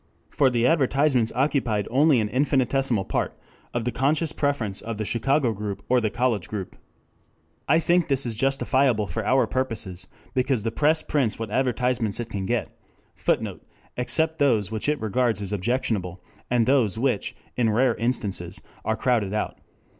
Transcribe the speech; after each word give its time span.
For 0.31 0.49
the 0.49 0.65
advertisements 0.65 1.31
occupied 1.35 1.87
only 1.91 2.19
an 2.19 2.27
infinitesimal 2.27 3.05
part 3.05 3.37
of 3.71 3.85
the 3.85 3.91
conscious 3.91 4.31
preference 4.31 4.81
of 4.81 4.97
the 4.97 5.05
Chicago 5.05 5.53
group 5.53 5.83
or 5.89 6.01
the 6.01 6.09
college 6.09 6.49
group. 6.49 6.75
I 7.69 7.79
think 7.79 8.07
this 8.07 8.25
is 8.25 8.35
justifiable 8.35 9.05
for 9.05 9.23
our 9.23 9.45
purposes 9.45 10.07
because 10.33 10.63
the 10.63 10.71
press 10.71 11.03
prints 11.03 11.37
what 11.37 11.51
advertisements 11.51 12.19
it 12.19 12.29
can 12.29 12.47
get, 12.47 12.75
[Footnote: 13.13 13.61
Except 13.95 14.39
those 14.39 14.71
which 14.71 14.89
it 14.89 14.99
regards 14.99 15.39
as 15.39 15.53
objectionable, 15.53 16.19
and 16.49 16.65
those 16.65 16.97
which, 16.97 17.35
in 17.55 17.69
rare 17.69 17.93
instances, 17.93 18.59
are 18.83 18.95
crowded 18.97 19.35
out. 19.35 19.59